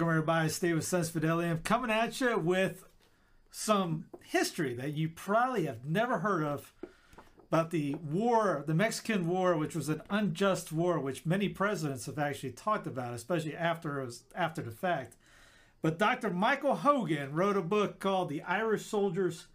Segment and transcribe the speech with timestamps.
[0.00, 0.48] Welcome, everybody.
[0.48, 1.50] Stay with Sense Fidelity.
[1.50, 2.86] I'm coming at you with
[3.50, 6.72] some history that you probably have never heard of
[7.50, 12.18] about the war, the Mexican War, which was an unjust war, which many presidents have
[12.18, 15.16] actually talked about, especially after it was after the fact.
[15.82, 16.30] But Dr.
[16.30, 19.48] Michael Hogan wrote a book called "The Irish Soldiers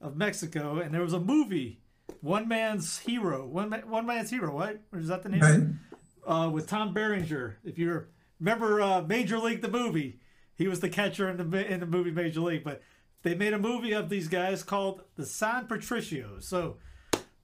[0.00, 1.78] of Mexico," and there was a movie,
[2.22, 4.80] "One Man's Hero," one one man's hero, right?
[4.94, 5.80] Or is that the name?
[6.26, 6.46] Right.
[6.46, 7.58] uh, with Tom Berenger.
[7.62, 8.06] If you
[8.44, 10.20] remember uh, Major League, the movie,
[10.54, 12.62] he was the catcher in the in the movie Major League.
[12.62, 12.82] But
[13.22, 16.42] they made a movie of these guys called the San Patricios.
[16.42, 16.76] So,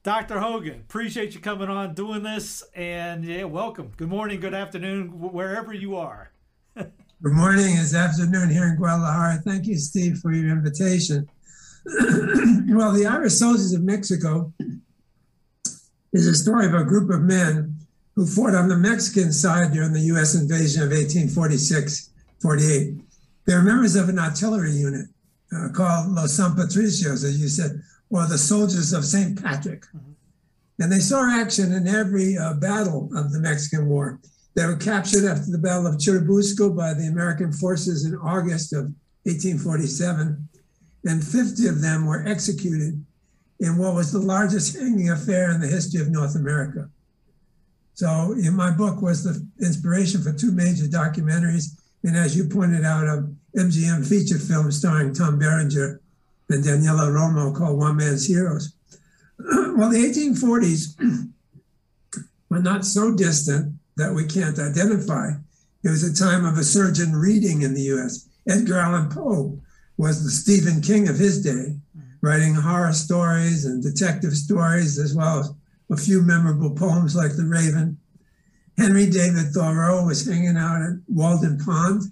[0.03, 0.41] Dr.
[0.41, 3.93] Hogan, appreciate you coming on, doing this, and yeah, welcome.
[3.97, 6.33] Good morning, good afternoon, wherever you are.
[7.23, 7.77] Good morning.
[7.77, 9.43] It's afternoon here in Guadalajara.
[9.45, 11.29] Thank you, Steve, for your invitation.
[11.85, 14.51] well, the Irish Soldiers of Mexico
[16.15, 17.80] is a story of a group of men
[18.21, 20.35] who fought on the Mexican side during the U.S.
[20.35, 22.11] invasion of 1846
[22.43, 23.01] 48.
[23.47, 25.07] They're members of an artillery unit
[25.57, 29.43] uh, called Los San Patricios, as you said, or the Soldiers of St.
[29.43, 29.87] Patrick.
[30.79, 34.21] And they saw action in every uh, battle of the Mexican War.
[34.55, 38.93] They were captured after the Battle of Churubusco by the American forces in August of
[39.23, 40.47] 1847,
[41.07, 43.03] and 50 of them were executed
[43.61, 46.91] in what was the largest hanging affair in the history of North America.
[48.01, 52.83] So, in my book was the inspiration for two major documentaries, and as you pointed
[52.83, 56.01] out, a MGM feature film starring Tom Berenger
[56.49, 58.73] and Daniela Romo called One Man's Heroes.
[59.39, 61.29] well, the 1840s
[62.49, 65.33] were not so distant that we can't identify.
[65.85, 68.27] It was a time of a surge in reading in the US.
[68.49, 69.61] Edgar Allan Poe
[69.99, 72.01] was the Stephen King of his day, mm-hmm.
[72.23, 75.53] writing horror stories and detective stories, as well as
[75.91, 77.99] a few memorable poems like The Raven.
[78.79, 82.05] Henry David Thoreau was hanging out at Walden Pond,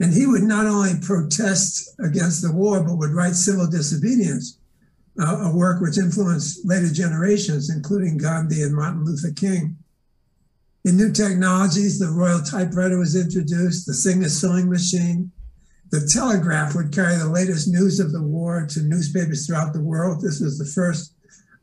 [0.00, 4.58] and he would not only protest against the war, but would write civil disobedience,
[5.20, 9.76] uh, a work which influenced later generations, including Gandhi and Martin Luther King.
[10.84, 15.30] In new technologies, the Royal Typewriter was introduced, the Singer sewing machine.
[15.90, 20.20] The telegraph would carry the latest news of the war to newspapers throughout the world.
[20.20, 21.13] This was the first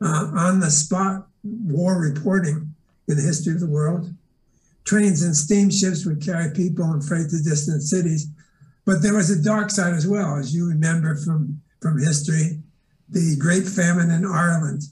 [0.02, 2.74] uh, on the spot war reporting
[3.08, 4.14] in the history of the world.
[4.84, 8.28] Trains and steamships would carry people and freight to distant cities.
[8.86, 12.60] But there was a dark side as well, as you remember from, from history,
[13.10, 14.84] the Great Famine in Ireland.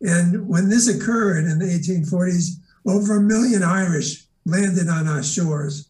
[0.00, 5.88] And when this occurred in the 1840s, over a million Irish landed on our shores.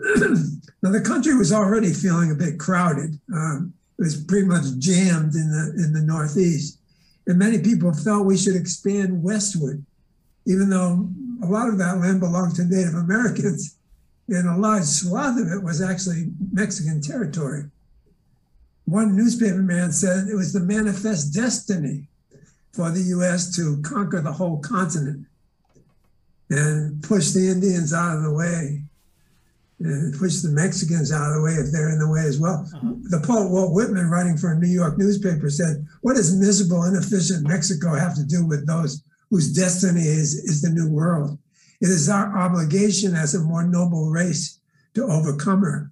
[0.16, 3.18] now the country was already feeling a bit crowded.
[3.32, 6.78] Um, it was pretty much jammed in the in the Northeast,
[7.26, 9.84] and many people felt we should expand westward,
[10.46, 11.08] even though
[11.42, 13.76] a lot of that land belonged to Native Americans,
[14.28, 17.64] and a large swath of it was actually Mexican territory.
[18.86, 22.08] One newspaper man said it was the manifest destiny
[22.72, 23.54] for the U.S.
[23.56, 25.26] to conquer the whole continent
[26.50, 28.83] and push the Indians out of the way
[29.84, 32.66] and push the Mexicans out of the way if they're in the way as well.
[32.74, 32.94] Uh-huh.
[33.04, 37.46] The poet Walt Whitman, writing for a New York newspaper, said, What does miserable, inefficient
[37.46, 41.38] Mexico have to do with those whose destiny is, is the new world?
[41.80, 44.58] It is our obligation as a more noble race
[44.94, 45.90] to overcome her.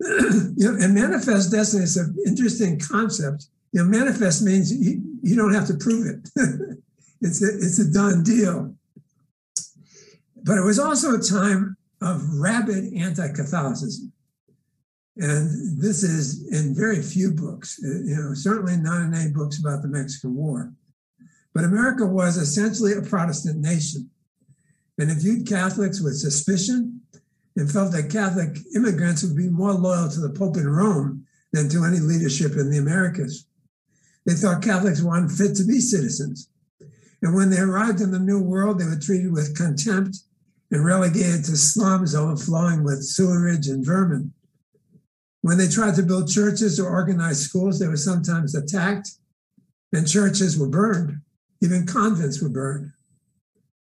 [0.00, 3.46] you know, and manifest destiny is an interesting concept.
[3.72, 6.28] You know, manifest means you, you don't have to prove it.
[7.20, 8.74] it's a, it's a done deal.
[10.42, 14.12] But it was also a time of rabid anti-Catholicism.
[15.16, 19.58] And this is in very few books, uh, you know, certainly not in any books
[19.58, 20.72] about the Mexican War.
[21.54, 24.10] But America was essentially a Protestant nation.
[24.98, 27.00] And it viewed Catholics with suspicion
[27.56, 31.68] and felt that Catholic immigrants would be more loyal to the Pope in Rome than
[31.68, 33.46] to any leadership in the Americas.
[34.26, 36.48] They thought Catholics were unfit to be citizens.
[37.22, 40.18] And when they arrived in the New World, they were treated with contempt
[40.74, 44.32] and relegated to slums overflowing with sewerage and vermin.
[45.40, 49.10] When they tried to build churches or organize schools, they were sometimes attacked,
[49.92, 51.20] and churches were burned.
[51.62, 52.90] Even convents were burned.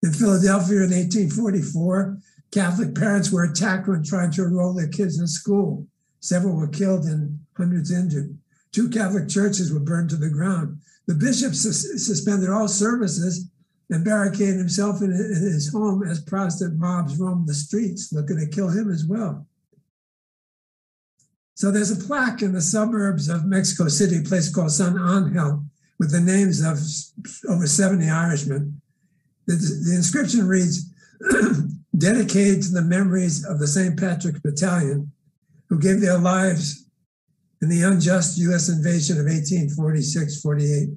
[0.02, 2.18] In Philadelphia in 1844,
[2.50, 5.86] Catholic parents were attacked when trying to enroll their kids in school.
[6.20, 8.36] Several were killed and hundreds injured.
[8.72, 10.80] Two Catholic churches were burned to the ground.
[11.06, 13.51] The bishops sus- suspended all services
[13.92, 18.70] and barricaded himself in his home as Protestant mobs roamed the streets, looking to kill
[18.70, 19.46] him as well.
[21.56, 25.64] So there's a plaque in the suburbs of Mexico City, a place called San Angel,
[26.00, 26.80] with the names of
[27.50, 28.82] over 70 Irishmen.
[29.46, 30.90] The, the inscription reads,
[31.98, 34.00] dedicated to the memories of the St.
[34.00, 35.12] Patrick's Battalion,
[35.68, 36.86] who gave their lives
[37.62, 38.70] in the unjust U.S.
[38.70, 40.90] invasion of 1846 48.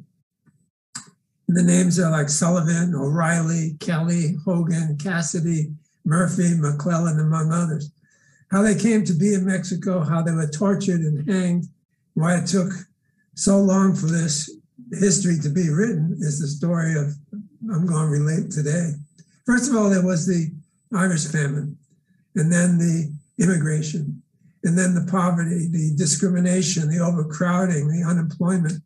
[1.55, 5.71] And the names are like Sullivan, O'Reilly, Kelly, Hogan, Cassidy,
[6.05, 7.93] Murphy, McClellan, among others.
[8.51, 11.67] How they came to be in Mexico, how they were tortured and hanged,
[12.15, 12.73] why it took
[13.37, 14.51] so long for this
[14.99, 17.15] history to be written is the story of
[17.73, 18.91] I'm going to relate today.
[19.47, 20.51] First of all, there was the
[20.93, 21.79] Irish famine,
[22.35, 24.21] and then the immigration,
[24.65, 28.83] and then the poverty, the discrimination, the overcrowding, the unemployment.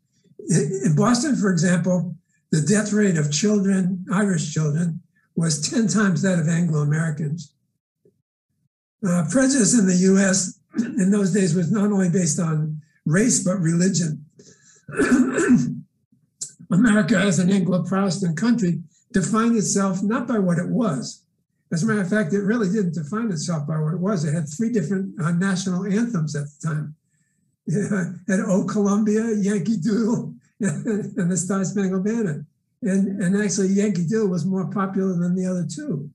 [0.50, 2.14] In Boston, for example,
[2.50, 5.00] the death rate of children, Irish children,
[5.36, 7.54] was 10 times that of Anglo Americans.
[9.06, 13.58] Uh, prejudice in the US in those days was not only based on race, but
[13.58, 14.24] religion.
[16.70, 18.80] America, as an Anglo Protestant country,
[19.12, 21.24] defined itself not by what it was.
[21.72, 24.24] As a matter of fact, it really didn't define itself by what it was.
[24.24, 26.94] It had three different uh, national anthems at the time.
[27.70, 32.44] It had O Columbia, Yankee Doodle, and the Star Spangled Banner.
[32.82, 36.10] And, and actually, Yankee Doodle was more popular than the other two.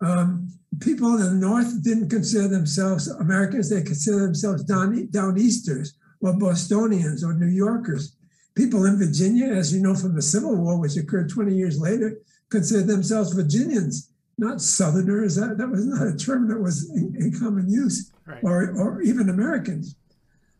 [0.00, 0.48] Um,
[0.80, 6.32] people in the North didn't consider themselves Americans, they considered themselves down, down Easters or
[6.38, 8.16] Bostonians or New Yorkers.
[8.54, 12.18] People in Virginia, as you know from the Civil War, which occurred 20 years later,
[12.50, 15.36] considered themselves Virginians, not Southerners.
[15.36, 18.42] That, that was not a term that was in, in common use, right.
[18.42, 19.96] or, or even Americans.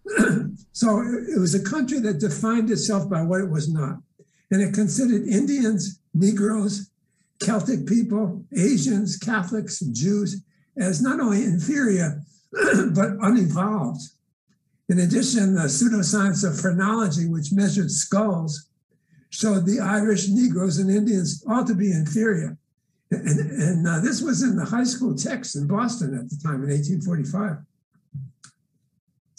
[0.72, 3.98] so it was a country that defined itself by what it was not.
[4.50, 6.90] And it considered Indians, Negroes,
[7.40, 10.42] Celtic people, Asians, Catholics, and Jews
[10.76, 12.22] as not only inferior,
[12.52, 14.02] but unevolved.
[14.88, 18.68] In addition, the pseudoscience of phrenology, which measured skulls,
[19.30, 22.56] showed the Irish, Negroes, and Indians all to be inferior.
[23.10, 26.62] And, and uh, this was in the high school text in Boston at the time
[26.62, 27.58] in 1845.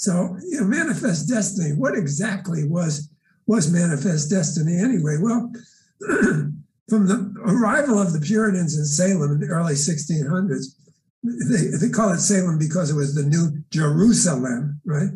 [0.06, 1.72] So, you know, manifest destiny.
[1.72, 3.10] What exactly was
[3.48, 5.18] was manifest destiny anyway?
[5.20, 5.52] Well,
[6.00, 10.76] from the arrival of the Puritans in Salem in the early 1600s,
[11.24, 15.10] they, they call it Salem because it was the new Jerusalem, right?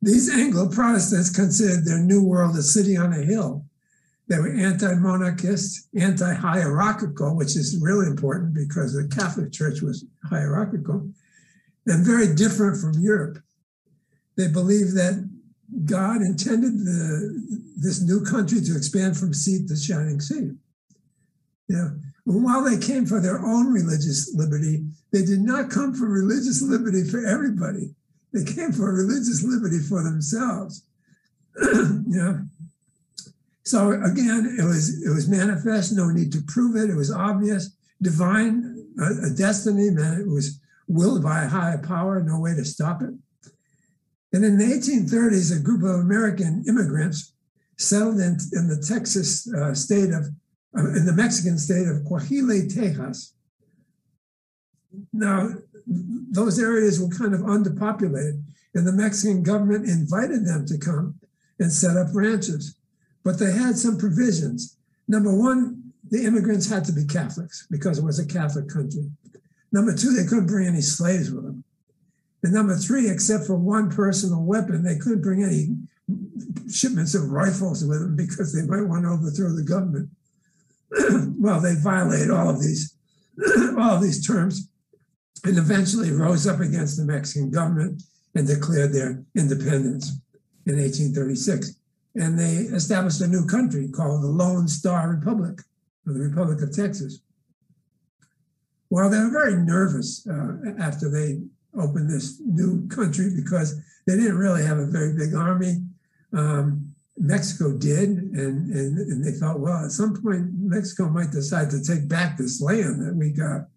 [0.00, 3.66] These Anglo Protestants considered their new world a city on a hill.
[4.28, 10.06] They were anti monarchist, anti hierarchical, which is really important because the Catholic Church was
[10.30, 11.10] hierarchical,
[11.86, 13.40] and very different from Europe.
[14.36, 15.28] They believed that
[15.84, 20.50] God intended the, this new country to expand from sea to shining sea.
[21.68, 26.62] Know, while they came for their own religious liberty, they did not come for religious
[26.62, 27.94] liberty for everybody.
[28.32, 30.84] They came for religious liberty for themselves.
[31.56, 32.44] know.
[33.62, 36.90] So again, it was it was manifest, no need to prove it.
[36.90, 37.70] It was obvious,
[38.02, 40.20] divine, a, a destiny, man.
[40.20, 43.14] It was willed by a higher power, no way to stop it.
[44.34, 47.32] And in the 1830s, a group of American immigrants
[47.78, 50.26] settled in, in the Texas uh, state of
[50.76, 53.32] uh, in the Mexican state of Coahuila, Texas.
[55.12, 55.50] Now,
[55.86, 58.42] those areas were kind of underpopulated,
[58.74, 61.14] and the Mexican government invited them to come
[61.60, 62.74] and set up ranches.
[63.22, 64.76] But they had some provisions.
[65.06, 69.10] Number one, the immigrants had to be Catholics because it was a Catholic country.
[69.70, 71.63] Number two, they couldn't bring any slaves with them.
[72.44, 75.68] And number three, except for one personal weapon, they couldn't bring any
[76.70, 80.10] shipments of rifles with them because they might want to overthrow the government.
[81.40, 82.94] well, they violated all of these
[83.78, 84.68] all of these terms
[85.44, 88.02] and eventually rose up against the Mexican government
[88.34, 90.20] and declared their independence
[90.66, 91.76] in 1836.
[92.14, 95.60] And they established a new country called the Lone Star Republic,
[96.06, 97.20] or the Republic of Texas.
[98.90, 101.40] Well, they were very nervous uh, after they
[101.78, 105.82] opened this new country because they didn't really have a very big army.
[106.32, 111.70] Um, Mexico did, and, and, and they thought, well, at some point, Mexico might decide
[111.70, 113.68] to take back this land that we got.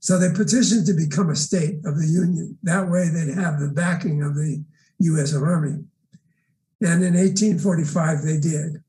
[0.00, 2.58] So they petitioned to become a state of the Union.
[2.62, 4.62] That way they'd have the backing of the
[5.00, 5.84] US Army.
[6.80, 8.82] And in 1845, they did.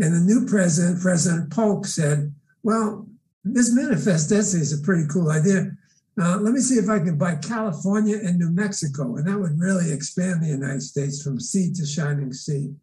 [0.00, 3.06] And the new president, President Polk, said, Well,
[3.44, 5.70] this manifest destiny is a pretty cool idea.
[6.18, 9.16] Uh, let me see if I can buy California and New Mexico.
[9.16, 12.74] And that would really expand the United States from sea to shining sea.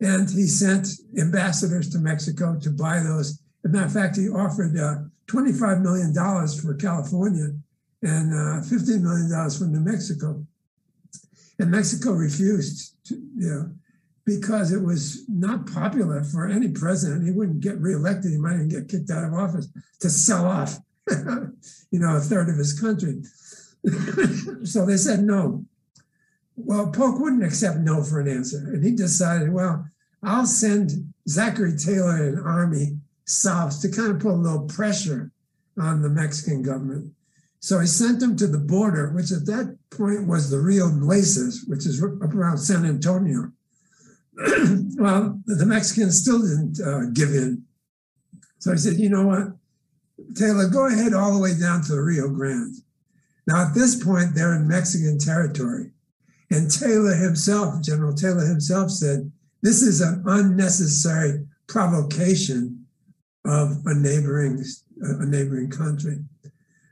[0.00, 3.40] And he sent ambassadors to Mexico to buy those.
[3.64, 7.54] As a matter of fact, he offered uh, $25 million for California
[8.02, 10.46] and uh, $15 million for New Mexico.
[11.58, 13.70] And Mexico refused to, you know,
[14.24, 17.24] because it was not popular for any president.
[17.24, 18.30] He wouldn't get reelected.
[18.30, 19.68] He might even get kicked out of office
[20.00, 20.78] to sell off,
[21.90, 23.22] you know, a third of his country.
[24.64, 25.64] so they said no.
[26.56, 28.58] Well, Polk wouldn't accept no for an answer.
[28.58, 29.86] And he decided, well,
[30.22, 35.30] I'll send Zachary Taylor and army south to kind of put a little pressure
[35.78, 37.12] on the Mexican government.
[37.60, 41.64] So he sent them to the border, which at that point was the Rio Nueces,
[41.66, 43.52] which is up around San Antonio.
[44.96, 47.64] well, the Mexicans still didn't uh, give in.
[48.58, 49.48] So he said, you know what,
[50.34, 52.76] Taylor, go ahead all the way down to the Rio Grande.
[53.46, 55.92] Now, at this point, they're in Mexican territory.
[56.50, 59.30] And Taylor himself, General Taylor himself said,
[59.62, 62.86] this is an unnecessary provocation
[63.44, 64.64] of a neighboring
[65.00, 66.18] a neighboring country.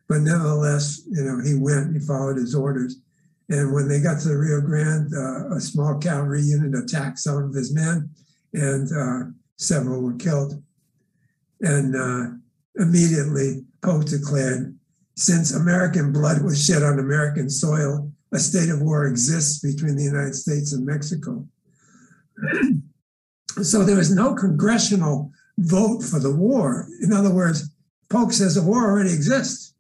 [0.09, 3.00] But nevertheless, you know, he went, he followed his orders.
[3.49, 7.42] And when they got to the Rio Grande, uh, a small cavalry unit attacked some
[7.42, 8.11] of his men,
[8.52, 10.62] and uh, several were killed.
[11.61, 12.37] And uh,
[12.78, 14.76] immediately, Polk declared
[15.16, 20.04] since American blood was shed on American soil, a state of war exists between the
[20.04, 21.47] United States and Mexico.
[23.62, 26.87] so there was no congressional vote for the war.
[27.02, 27.71] In other words,
[28.11, 29.75] Polk says the war already exists.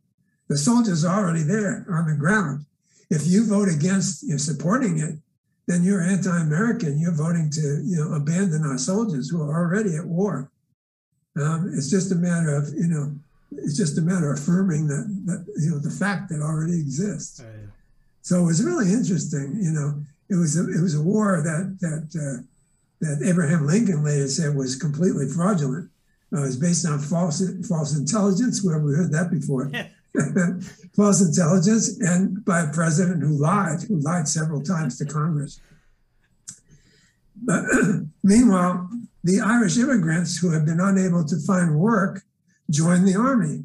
[0.48, 2.64] The soldiers are already there on the ground.
[3.10, 5.16] If you vote against you supporting it,
[5.66, 6.98] then you're anti-American.
[6.98, 10.50] You're voting to you know abandon our soldiers who are already at war.
[11.36, 13.12] Um, it's just a matter of you know,
[13.52, 17.42] it's just a matter of affirming that, that you know the fact that already exists.
[18.22, 19.58] So it was really interesting.
[19.60, 22.42] You know, it was a, it was a war that that uh,
[23.00, 25.90] that Abraham Lincoln later said was completely fraudulent.
[26.32, 28.64] Uh, it was based on false false intelligence.
[28.64, 29.70] Where we heard that before.
[30.96, 35.60] false intelligence and by a president who lied, who lied several times to Congress.
[37.36, 37.64] But
[38.22, 38.88] meanwhile,
[39.26, 42.22] the Irish immigrants who had been unable to find work
[42.70, 43.64] joined the army.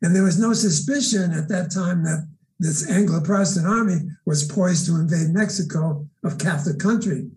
[0.00, 2.28] And there was no suspicion at that time that
[2.60, 7.28] this Anglo Protestant army was poised to invade Mexico a Catholic country.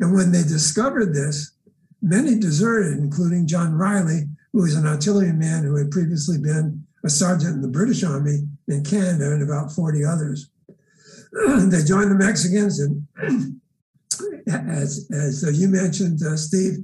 [0.00, 1.52] And when they discovered this,
[2.00, 4.22] many deserted, including John Riley,
[4.54, 8.38] who was an artilleryman who had previously been a sergeant in the British Army
[8.68, 10.48] in Canada, and about 40 others.
[11.46, 13.60] they joined the Mexicans, and
[14.48, 16.78] as, as you mentioned, uh, Steve,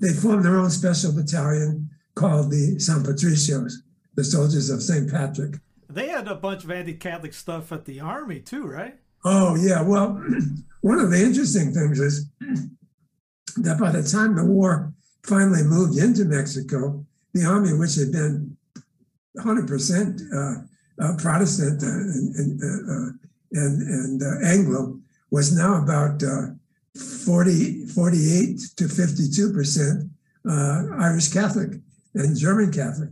[0.00, 3.74] they formed their own special battalion called the San Patricios,
[4.14, 5.10] the Soldiers of St.
[5.10, 5.56] Patrick.
[5.88, 8.98] They had a bunch of anti Catholic stuff at the Army, too, right?
[9.24, 9.82] Oh, yeah.
[9.82, 10.22] Well,
[10.80, 12.26] one of the interesting things is
[13.56, 18.56] that by the time the war finally moved into Mexico, the Army, which had been
[19.38, 23.12] 100% uh, uh, Protestant and, and, uh,
[23.52, 24.98] and, and Anglo,
[25.30, 26.22] was now about
[26.96, 30.10] 40, 48 to 52%
[31.00, 31.80] Irish Catholic
[32.14, 33.10] and German Catholic.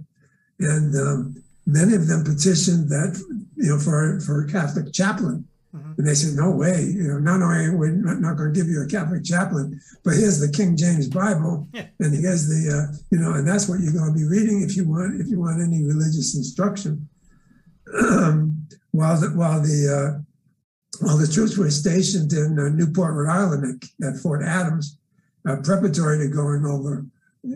[0.59, 3.21] And um, many of them petitioned that,
[3.56, 5.47] you know, for, for a Catholic chaplain.
[5.75, 5.92] Mm-hmm.
[5.99, 8.68] And they said, no way, you know, not only we're not, not going to give
[8.68, 11.87] you a Catholic chaplain, but here's the King James Bible, yeah.
[12.00, 14.76] and here's the, uh, you know, and that's what you're going to be reading if
[14.76, 17.09] you want if you want any religious instruction.
[17.97, 20.25] Um, while the while the uh,
[21.00, 24.99] while the troops were stationed in uh, Newport, Rhode Island, at, at Fort Adams,
[25.47, 27.07] uh, preparatory to going over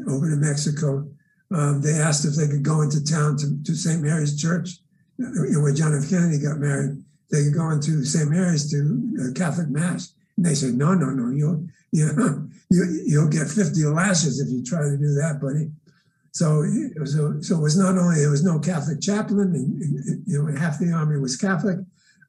[0.07, 1.09] over to Mexico,
[1.53, 4.01] um, they asked if they could go into town to, to St.
[4.01, 4.79] Mary's Church,
[5.21, 6.09] uh, where John F.
[6.09, 7.03] Kennedy got married.
[7.31, 8.31] They could go into St.
[8.31, 10.15] Mary's to Catholic Mass.
[10.37, 14.65] And they said, no, no, no, you'll, you you, you'll get 50 lashes if you
[14.65, 15.71] try to do that, buddy.
[16.33, 16.65] So,
[17.05, 20.57] so, so it was not only there was no Catholic chaplain, and, and you know,
[20.57, 21.79] half the army was Catholic.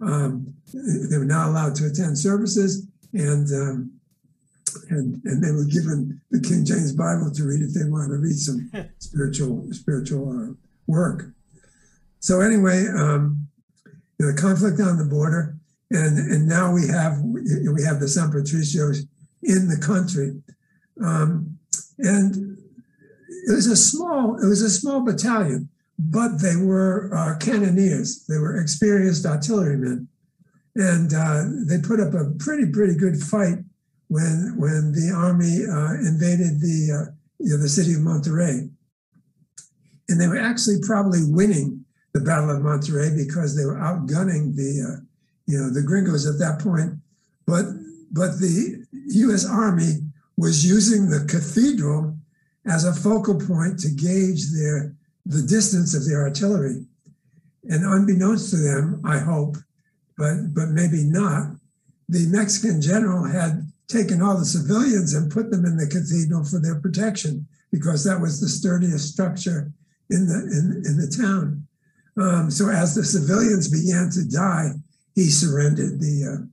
[0.01, 3.91] Um, they were not allowed to attend services, and um,
[4.89, 8.17] and and they were given the King James Bible to read if they wanted to
[8.17, 10.53] read some spiritual spiritual uh,
[10.88, 11.31] work.
[12.20, 13.48] So anyway, um,
[14.17, 15.58] the conflict on the border,
[15.91, 19.08] and and now we have we have the San Patricios
[19.43, 20.41] in the country,
[21.03, 21.58] um,
[22.00, 22.58] and
[23.48, 25.70] it was a small it was a small battalion,
[26.10, 28.25] but they were uh, cannoneers.
[28.25, 30.08] They were experienced artillerymen,
[30.75, 33.60] and uh, they put up a pretty pretty good fight
[34.08, 38.70] when when the army uh, invaded the uh, you know, the city of Monterrey,
[40.10, 44.81] and they were actually probably winning the Battle of Monterrey because they were outgunning the
[44.81, 45.01] uh,
[45.46, 46.93] you know the gringos at that point,
[47.46, 47.65] but
[48.12, 49.46] but the U.S.
[49.46, 50.01] Army
[50.36, 52.17] was using the cathedral
[52.65, 56.85] as a focal point to gauge their the distance of their artillery.
[57.69, 59.57] And unbeknownst to them, I hope,
[60.17, 61.55] but but maybe not,
[62.09, 66.59] the Mexican general had taken all the civilians and put them in the cathedral for
[66.59, 69.71] their protection because that was the sturdiest structure
[70.09, 71.67] in the in, in the town.
[72.17, 74.71] Um, so as the civilians began to die,
[75.15, 76.47] he surrendered the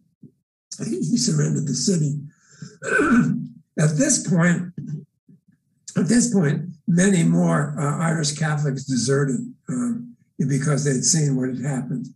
[0.80, 2.20] uh, he surrendered the city.
[3.78, 4.72] At this point,
[5.96, 11.60] at this point, many more uh, Irish Catholics deserted um, because they'd seen what had
[11.60, 12.08] happened.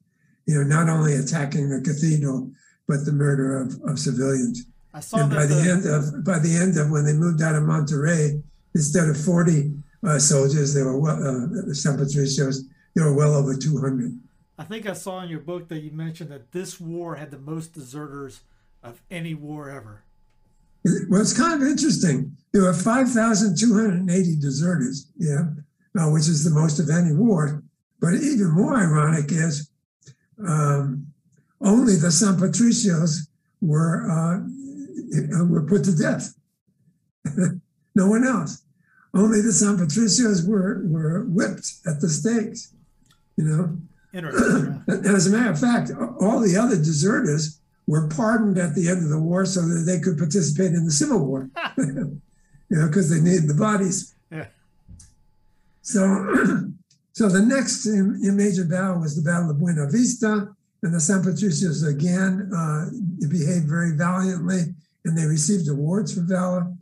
[0.47, 2.51] You know, not only attacking the cathedral,
[2.89, 4.67] but the murder of, of civilians.
[4.93, 7.13] I saw and that by the, the- end of by the end of when they
[7.15, 8.43] moved out of Monterrey,
[8.75, 9.73] instead of forty
[10.07, 12.65] uh, soldiers, there were well, uh, San Patricios.
[12.95, 14.19] There were well over two hundred.
[14.59, 17.39] I think I saw in your book that you mentioned that this war had the
[17.39, 18.43] most deserters
[18.83, 20.03] of any war ever.
[21.09, 22.37] Well, it's kind of interesting.
[22.53, 25.45] There were 5,280 deserters, yeah,
[25.99, 27.63] uh, which is the most of any war.
[28.01, 29.71] But even more ironic is
[30.47, 31.07] um,
[31.61, 33.29] only the San Patricios
[33.61, 36.35] were uh, were put to death.
[37.95, 38.65] no one else.
[39.15, 42.75] Only the San Patricios were were whipped at the stakes.
[43.37, 43.79] You know,
[44.13, 44.85] Interesting.
[45.07, 49.11] as a matter of fact, all the other deserters were pardoned at the end of
[49.11, 51.51] the war so that they could participate in the Civil War.
[51.77, 52.21] you
[52.71, 54.15] know, because they needed the bodies.
[54.31, 54.47] yeah.
[55.83, 56.01] So,
[57.13, 60.49] so the next major battle was the Battle of Buena Vista,
[60.83, 62.91] and the San Patricios again uh,
[63.29, 66.73] behaved very valiantly, and they received awards for valor.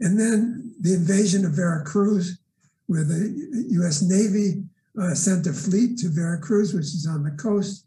[0.00, 2.38] And then the invasion of Veracruz,
[2.86, 4.02] where the U.S.
[4.02, 4.62] Navy
[5.00, 7.86] uh, sent a fleet to Veracruz, which is on the coast,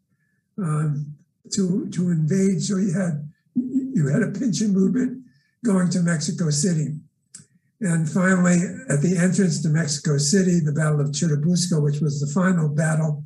[0.57, 1.13] um,
[1.55, 2.61] to to invade.
[2.61, 5.23] So you had you had a pinching movement
[5.63, 6.95] going to Mexico City.
[7.81, 12.27] And finally, at the entrance to Mexico City, the Battle of Churubusco, which was the
[12.27, 13.25] final battle,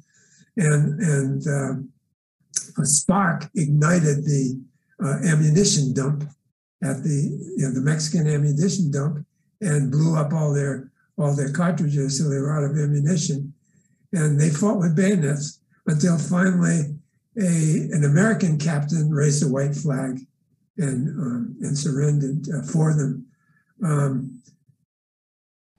[0.55, 4.59] and and uh, a spark ignited the
[5.03, 6.23] uh, ammunition dump
[6.83, 9.25] at the you know, the Mexican ammunition dump
[9.61, 13.53] and blew up all their all their cartridges, so they were out of ammunition.
[14.13, 16.96] And they fought with bayonets until finally
[17.39, 20.19] a an American captain raised a white flag
[20.77, 23.25] and um, and surrendered uh, for them.
[23.83, 24.41] Um,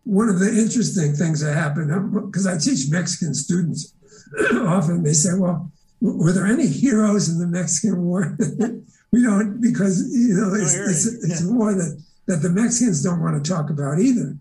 [0.05, 1.91] one of the interesting things that happened
[2.27, 3.95] because I teach Mexican students
[4.55, 8.37] often they say, "Well, were there any heroes in the Mexican War?"
[9.13, 11.21] we don't because you know it's, hear it's, it.
[11.25, 14.37] it's a war that that the Mexicans don't want to talk about either.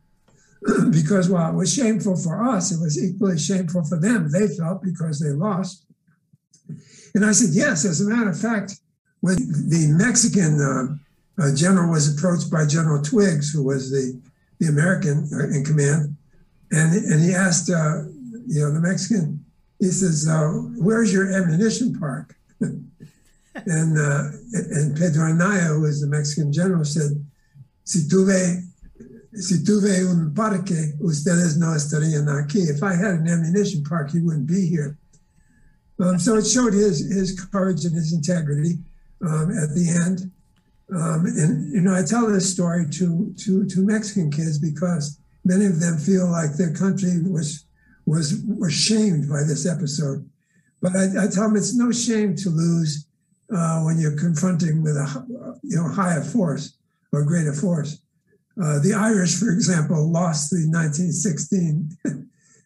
[0.92, 4.32] because while it was shameful for us, it was equally shameful for them.
[4.32, 5.86] They felt because they lost.
[7.16, 8.80] And I said, yes, as a matter of fact,
[9.22, 14.20] when the Mexican uh, uh, general was approached by General Twiggs, who was the,
[14.60, 16.16] the American uh, in command,
[16.72, 18.04] and, and he asked, uh,
[18.46, 19.44] you know, the Mexican,
[19.80, 22.36] he says, uh, where's your ammunition park?
[22.60, 27.12] and, uh, and Pedro Anaya, who was the Mexican general, said,
[27.84, 28.64] si tuve,
[29.34, 32.70] si tuve un parque, ustedes no estarían aquí.
[32.70, 34.98] If I had an ammunition park, you wouldn't be here.
[36.00, 38.78] Um, so it showed his his courage and his integrity
[39.22, 40.32] um, at the end.
[40.96, 45.66] Um, and you know, I tell this story to to to Mexican kids because many
[45.66, 47.66] of them feel like their country was
[48.06, 50.28] was was shamed by this episode.
[50.82, 53.08] But I, I tell them it's no shame to lose
[53.54, 56.78] uh, when you're confronting with a you know higher force
[57.12, 58.02] or greater force.
[58.62, 61.98] Uh, the Irish, for example, lost the 1916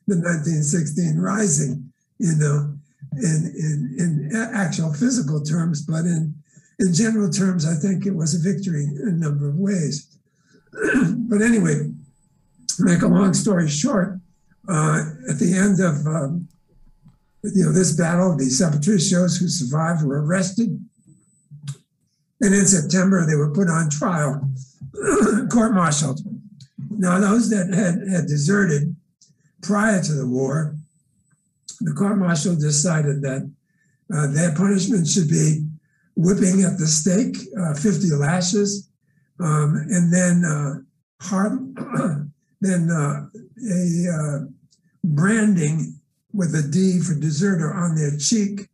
[0.08, 1.91] the 1916 Rising.
[2.20, 2.78] You know,
[3.13, 6.34] in, in, in actual physical terms, but in,
[6.80, 10.17] in general terms, I think it was a victory in a number of ways.
[10.71, 11.91] but anyway,
[12.80, 14.19] make a long story short,
[14.67, 16.47] uh, at the end of um,
[17.43, 20.80] you know this battle, the San Patricios who survived were arrested,
[22.39, 24.50] and in September they were put on trial,
[25.52, 26.21] court-martialed.
[26.89, 28.95] Now those that had, had deserted
[29.62, 30.78] prior to the war
[31.79, 33.49] the court martial decided that
[34.13, 35.65] uh, their punishment should be
[36.15, 38.89] whipping at the stake, uh, 50 lashes,
[39.39, 40.75] um, and then uh,
[41.21, 41.75] hard,
[42.62, 43.27] then uh,
[43.69, 44.39] a uh,
[45.03, 45.99] branding
[46.34, 48.67] with a D for deserter on their cheek,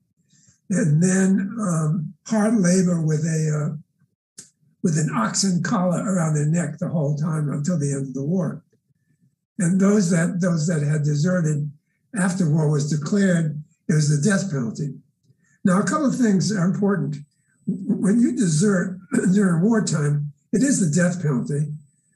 [0.70, 4.44] and then um, hard labor with a uh,
[4.84, 8.24] with an oxen collar around their neck the whole time until the end of the
[8.24, 8.64] war.
[9.60, 11.72] And those that those that had deserted
[12.16, 14.96] after war was declared, it was the death penalty.
[15.64, 17.18] Now, a couple of things are important.
[17.66, 19.00] When you desert
[19.34, 21.68] during wartime, it is the death penalty,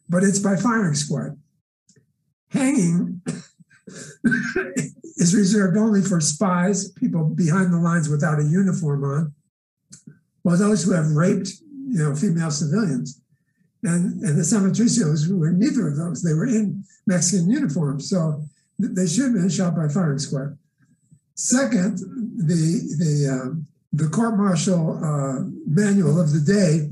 [0.09, 1.37] but it's by firing squad.
[2.49, 3.21] Hanging
[5.17, 9.33] is reserved only for spies, people behind the lines without a uniform on,
[10.43, 11.49] or those who have raped,
[11.89, 13.21] you know, female civilians.
[13.83, 16.21] And, and the San Patricios were neither of those.
[16.21, 18.09] They were in Mexican uniforms.
[18.09, 18.45] So
[18.81, 20.57] they should have been shot by firing squad.
[21.35, 23.55] Second, the the uh,
[23.93, 26.91] the court martial uh, manual of the day,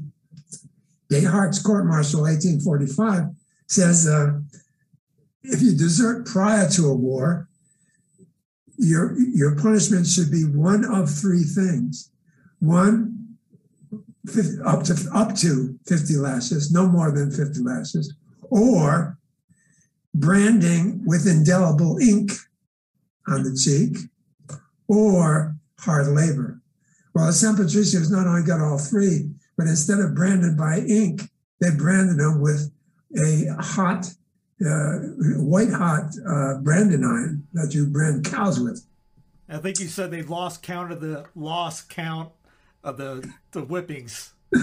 [1.09, 3.29] Descartes Court Martial 1845,
[3.67, 4.39] says uh,
[5.43, 7.47] if you desert prior to a war,
[8.77, 12.11] your your punishment should be one of three things.
[12.59, 13.37] One,
[14.25, 18.13] 50, up to up to 50 lashes, no more than 50 lashes,
[18.49, 19.18] or
[20.13, 22.31] branding with indelible ink
[23.27, 23.97] on the cheek,
[24.87, 26.61] or hard labor.
[27.13, 31.21] Well, San Patricios not only got all three, but instead of branded by ink,
[31.59, 32.71] they branded them with
[33.17, 34.07] a hot
[34.65, 34.99] uh,
[35.37, 38.85] white hot uh, branding iron that you brand cows with.
[39.47, 42.31] I think you said they lost count of the lost count
[42.83, 44.33] of the the whippings.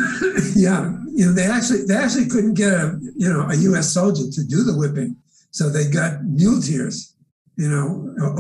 [0.55, 3.93] yeah, you know they actually they actually couldn't get a you know a U.S.
[3.93, 5.17] soldier to do the whipping,
[5.57, 7.15] so they got muleteers.
[7.57, 7.87] You know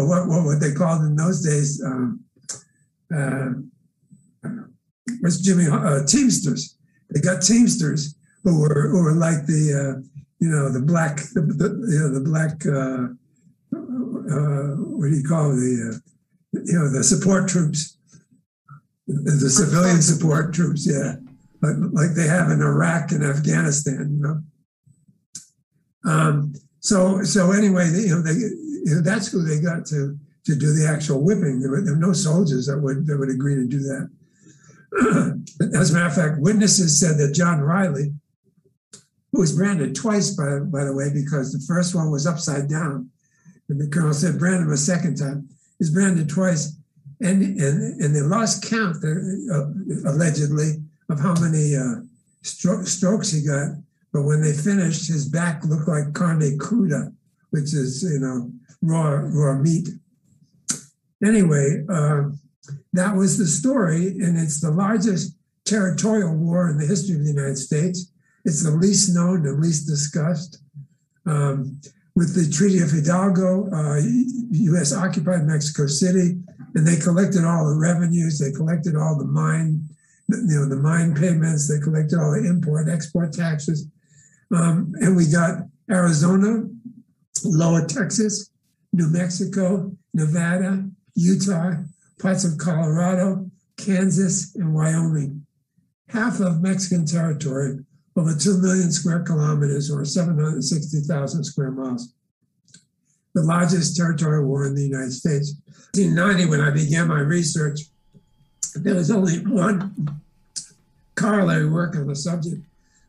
[0.04, 1.82] what what what they called in those days.
[1.82, 2.20] Um,
[3.14, 3.50] uh,
[5.20, 6.76] what's Jimmy uh, Teamsters?
[7.10, 11.40] They got Teamsters who were who were like the uh, you know, the black, the,
[11.40, 13.08] the you know, the black, uh,
[13.74, 15.56] uh, what do you call it?
[15.56, 17.98] the, uh, you know, the support troops,
[19.06, 21.16] the, the civilian support troops, yeah,
[21.62, 24.40] like, like they have in Iraq and Afghanistan, you know.
[26.04, 26.54] Um,
[26.86, 30.54] so, so anyway, they, you know, they, you know, that's who they got to to
[30.54, 31.58] do the actual whipping.
[31.58, 34.08] There were, there were no soldiers that would that would agree to do that.
[35.74, 38.12] As a matter of fact, witnesses said that John Riley,
[39.32, 43.10] who was branded twice, by, by the way, because the first one was upside down.
[43.68, 45.48] And the colonel said, brand him a second time.
[45.80, 46.76] He's branded twice.
[47.20, 52.06] And, and, and they lost count, uh, allegedly, of how many uh,
[52.44, 53.70] stro- strokes he got.
[54.16, 57.12] But when they finished, his back looked like carne cruda,
[57.50, 58.50] which is, you know,
[58.80, 59.90] raw, raw meat.
[61.22, 62.30] Anyway, uh,
[62.94, 64.06] that was the story.
[64.06, 68.10] And it's the largest territorial war in the history of the United States.
[68.46, 70.62] It's the least known and least discussed.
[71.26, 71.78] Um,
[72.14, 74.00] with the Treaty of Hidalgo, uh,
[74.50, 74.94] U.S.
[74.94, 76.40] occupied Mexico City,
[76.74, 78.38] and they collected all the revenues.
[78.38, 79.86] They collected all the mine,
[80.30, 81.68] you know, the mine payments.
[81.68, 83.88] They collected all the import export taxes,
[84.54, 86.68] um, and we got Arizona,
[87.44, 88.50] Lower Texas,
[88.92, 91.74] New Mexico, Nevada, Utah,
[92.20, 95.46] parts of Colorado, Kansas, and Wyoming.
[96.08, 97.78] Half of Mexican territory
[98.16, 102.14] over 2 million square kilometers or 760,000 square miles.
[103.34, 105.54] The largest territorial war in the United States.
[105.94, 107.80] In 1990, when I began my research,
[108.74, 110.22] there was only one
[111.14, 112.62] corollary work on the subject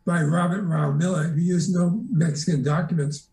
[0.07, 3.27] by Robert Ryal Miller, who used no Mexican documents.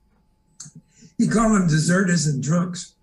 [1.17, 2.97] He called them deserters and drunks.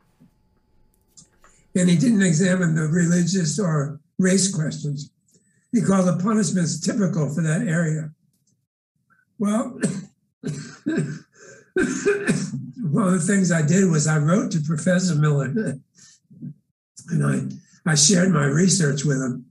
[1.74, 5.10] And he didn't examine the religious or race questions.
[5.72, 8.12] He called the punishments typical for that area.
[9.40, 9.80] Well,
[12.92, 15.80] one of the things I did was I wrote to Professor Miller
[17.08, 17.44] and I,
[17.90, 19.46] I shared my research with him.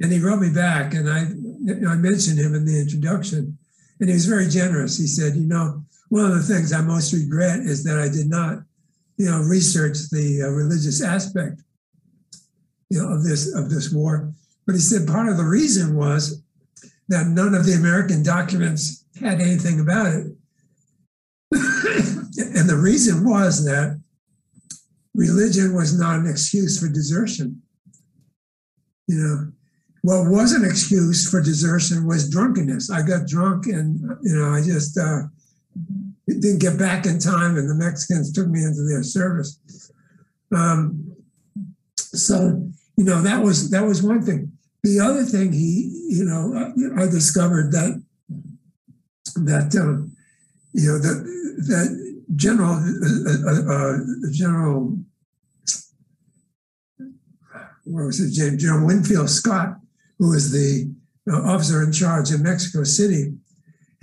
[0.00, 1.28] And he wrote me back and I,
[1.68, 3.58] I mentioned him in the introduction.
[4.00, 4.98] And he was very generous.
[4.98, 8.28] He said, You know, one of the things I most regret is that I did
[8.28, 8.58] not,
[9.16, 11.62] you know, research the uh, religious aspect,
[12.90, 14.32] you know, of this of this war.
[14.66, 16.42] But he said part of the reason was
[17.08, 20.26] that none of the American documents had anything about it.
[21.52, 24.00] and the reason was that
[25.14, 27.62] religion was not an excuse for desertion.
[29.06, 29.52] You know,
[30.04, 32.90] what was an excuse for desertion was drunkenness.
[32.90, 35.22] I got drunk and, you know, I just uh,
[36.28, 39.58] didn't get back in time, and the Mexicans took me into their service.
[40.54, 41.16] Um,
[41.96, 44.52] so, you know, that was that was one thing.
[44.82, 48.02] The other thing he, you know, I discovered that
[49.36, 50.14] that um,
[50.74, 51.16] you know that
[51.68, 53.98] that general uh, uh, uh,
[54.30, 54.98] general
[57.84, 58.58] what was name?
[58.58, 59.76] General Winfield Scott,
[60.18, 60.94] who was the
[61.30, 63.34] uh, officer in charge in Mexico City,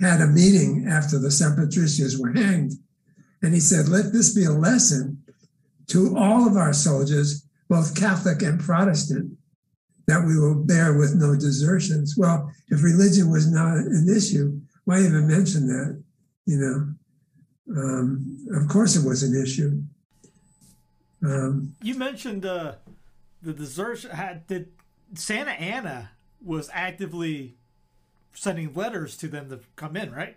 [0.00, 2.72] had a meeting after the San Patricios were hanged.
[3.42, 5.22] And he said, let this be a lesson
[5.88, 9.32] to all of our soldiers, both Catholic and Protestant,
[10.06, 12.14] that we will bear with no desertions.
[12.16, 16.02] Well, if religion was not an issue, why even mention that?
[16.46, 19.80] You know, um, of course it was an issue.
[21.24, 22.74] Um, you mentioned uh,
[23.42, 24.10] the desertion.
[24.10, 24.72] Had did
[25.14, 26.10] Santa Anna
[26.44, 27.56] was actively
[28.34, 30.36] sending letters to them to come in, right?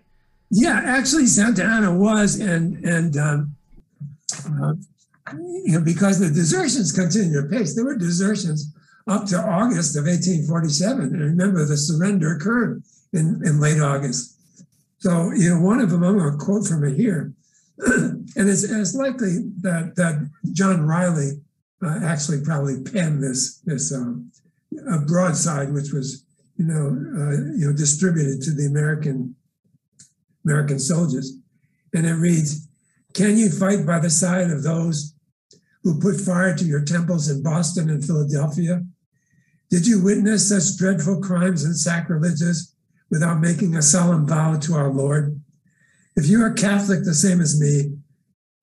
[0.52, 3.56] Yeah, actually, Santa Anna was, and and um,
[4.62, 4.74] uh,
[5.34, 7.76] you know because the desertions continued apace.
[7.76, 8.74] There were desertions
[9.08, 12.84] up to August of 1847, and remember the surrender occurred
[13.14, 14.40] in, in late August.
[15.00, 17.34] So you know, one of them I'm going to quote from it here,
[17.80, 21.42] and it's, it's likely that that John Riley
[21.84, 24.32] uh, actually probably penned this this um,
[25.06, 26.26] broadside, which was
[26.58, 29.36] you know, uh, you know, distributed to the American
[30.46, 31.38] American soldiers,
[31.94, 32.68] and it reads,
[33.14, 35.16] "Can you fight by the side of those
[35.84, 38.86] who put fire to your temples in Boston and Philadelphia?
[39.70, 42.74] Did you witness such dreadful crimes and sacrileges
[43.10, 45.42] without making a solemn vow to our Lord?
[46.16, 47.98] If you are Catholic, the same as me,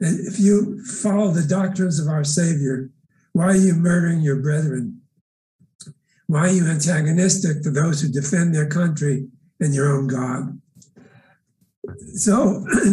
[0.00, 2.90] if you follow the doctrines of our Savior,
[3.32, 5.01] why are you murdering your brethren?
[6.26, 9.26] Why are you antagonistic to those who defend their country
[9.60, 10.60] and your own God?
[12.14, 12.64] So,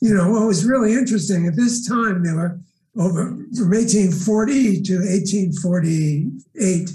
[0.00, 2.60] you know, what was really interesting at this time, there were
[2.98, 6.90] over from 1840 to 1848,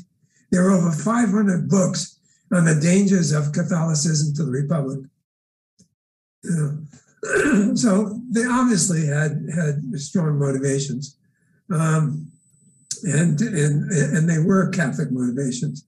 [0.51, 2.19] there were over 500 books
[2.53, 4.99] on the dangers of Catholicism to the Republic.
[6.43, 6.85] You
[7.23, 11.17] know, so they obviously had had strong motivations,
[11.71, 12.31] um,
[13.03, 15.85] and and and they were Catholic motivations.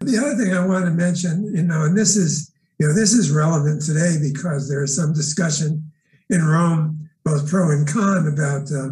[0.00, 3.14] The other thing I want to mention, you know, and this is, you know, this
[3.14, 5.90] is relevant today because there is some discussion
[6.28, 8.90] in Rome, both pro and con, about uh,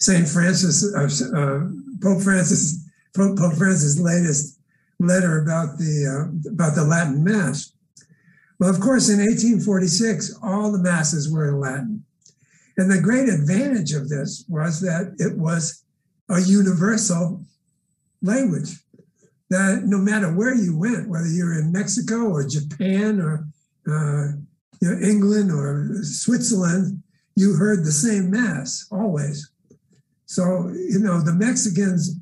[0.00, 1.68] Saint Francis, uh, uh,
[2.02, 4.58] Pope Francis, Pope, Pope Francis' latest
[4.98, 7.72] letter about the uh, about the Latin Mass.
[8.58, 12.04] Well, of course, in 1846, all the masses were in Latin,
[12.78, 15.83] and the great advantage of this was that it was
[16.28, 17.42] a universal
[18.22, 18.70] language
[19.50, 23.46] that no matter where you went, whether you're in Mexico or Japan or
[23.86, 24.32] uh,
[24.80, 27.02] you know, England or Switzerland,
[27.36, 29.50] you heard the same mass always.
[30.26, 32.16] So, you know, the Mexicans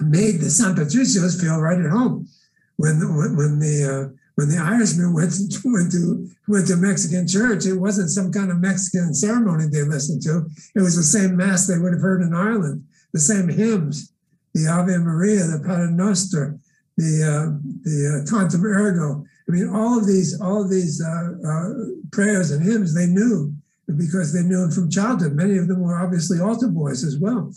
[0.00, 2.28] made the San Patricios feel right at home.
[2.76, 7.26] When, when, when the uh, when the Irishmen went to, went to went to Mexican
[7.26, 10.46] church, it wasn't some kind of Mexican ceremony they listened to.
[10.76, 14.12] It was the same mass they would have heard in Ireland, the same hymns
[14.54, 16.58] the Ave Maria, the Pater Noster,
[16.96, 19.24] the uh, the uh, Tantum Ergo.
[19.48, 21.70] I mean, all of these all of these uh, uh,
[22.10, 23.54] prayers and hymns they knew
[23.96, 25.34] because they knew them from childhood.
[25.34, 27.52] Many of them were obviously altar boys as well,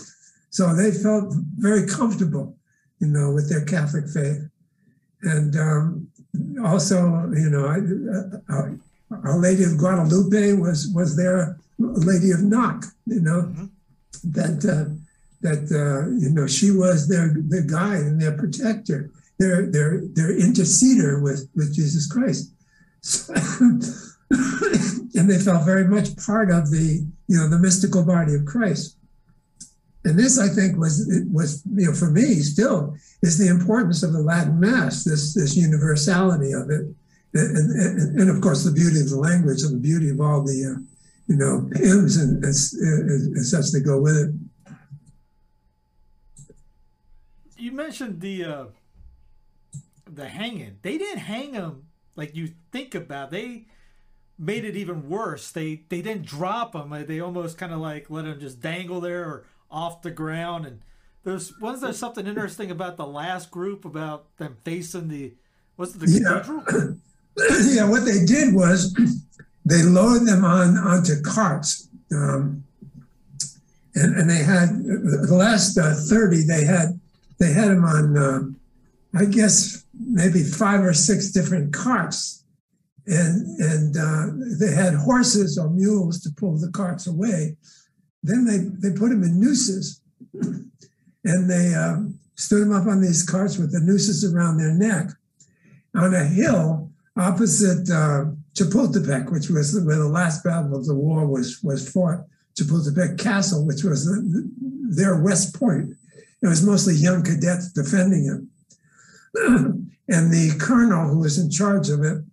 [0.49, 2.55] so they felt very comfortable,
[2.99, 4.47] you know, with their Catholic faith.
[5.23, 6.07] And um,
[6.63, 8.69] also, you know, I, uh,
[9.23, 13.65] Our Lady of Guadalupe was was their Lady of Knock, you know, mm-hmm.
[14.23, 15.00] that uh,
[15.41, 20.37] that uh, you know she was their their guide and their protector, their their their
[20.37, 22.53] interceder with with Jesus Christ,
[23.01, 23.33] so,
[24.31, 28.97] and they felt very much part of the you know the mystical body of Christ.
[30.03, 34.13] And this, I think, was was you know for me still is the importance of
[34.13, 36.87] the Latin Mass, this this universality of it,
[37.33, 40.43] and, and, and of course the beauty of the language and the beauty of all
[40.43, 40.79] the uh,
[41.27, 44.33] you know hymns and, and, and such that go with it.
[47.61, 48.65] You mentioned the uh,
[50.09, 50.79] the hanging.
[50.81, 51.83] They didn't hang him
[52.15, 53.31] like you think about.
[53.31, 53.67] They
[54.37, 55.51] made it even worse.
[55.51, 56.89] They they didn't drop him.
[57.07, 60.65] They almost kind of like let him just dangle there or off the ground.
[60.65, 60.81] And
[61.23, 65.33] there's was there something interesting about the last group about them facing the
[65.77, 66.63] was it the cathedral?
[67.73, 68.93] yeah, what they did was
[69.65, 71.87] they lowered them on onto carts.
[72.11, 72.63] Um,
[73.93, 77.00] and, and they had the last uh, 30 they had
[77.41, 78.39] they had them on, uh,
[79.17, 82.45] I guess, maybe five or six different carts.
[83.07, 84.27] And, and uh,
[84.59, 87.57] they had horses or mules to pull the carts away.
[88.21, 90.01] Then they, they put them in nooses
[91.23, 92.01] and they uh,
[92.35, 95.09] stood them up on these carts with the nooses around their neck
[95.95, 101.25] on a hill opposite uh, Chapultepec, which was where the last battle of the war
[101.25, 102.23] was, was fought.
[102.53, 104.47] Chapultepec Castle, which was the,
[104.91, 105.95] their west point
[106.41, 109.41] it was mostly young cadets defending it.
[110.07, 112.23] and the colonel who was in charge of it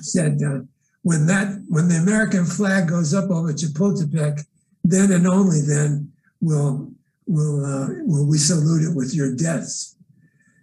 [0.00, 0.60] said, uh,
[1.02, 4.44] when that when the American flag goes up over Chapultepec,
[4.84, 6.92] then and only then will
[7.26, 9.96] will uh, will we salute it with your deaths.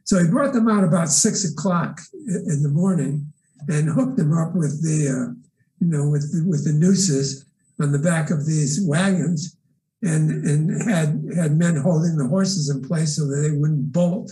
[0.03, 3.31] So he brought them out about six o'clock in the morning
[3.67, 5.33] and hooked them up with the uh,
[5.79, 7.45] you know with the, with the nooses
[7.81, 9.57] on the back of these wagons
[10.01, 14.31] and and had had men holding the horses in place so that they wouldn't bolt.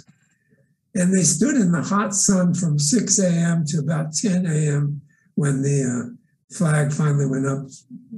[0.96, 3.66] And they stood in the hot sun from 6 a.m.
[3.68, 5.02] to about 10 a.m.
[5.34, 7.66] when the uh, flag finally went up,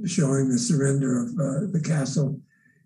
[0.04, 2.38] showing the surrender of uh, the castle.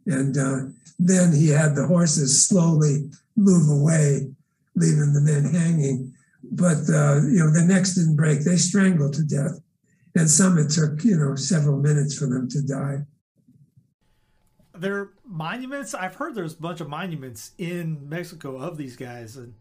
[0.06, 4.30] And uh, then he had the horses slowly move away,
[4.76, 6.14] leaving the men hanging.
[6.52, 9.60] But uh, you know, the necks didn't break; they strangled to death,
[10.14, 13.04] and some it took you know several minutes for them to die
[14.80, 15.94] there monuments.
[15.94, 19.36] I've heard there's a bunch of monuments in Mexico of these guys.
[19.36, 19.54] And